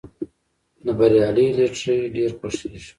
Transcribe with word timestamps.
د 0.85 0.87
بریالي 0.97 1.47
لټیري 1.57 2.07
ډېر 2.15 2.31
خوښیږي. 2.39 2.81